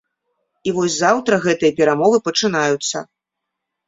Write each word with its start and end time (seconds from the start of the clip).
І 0.69 0.71
вось 0.77 0.95
заўтра 1.01 1.37
гэтыя 1.43 1.75
перамовы 1.79 2.17
пачынаюцца. 2.29 2.97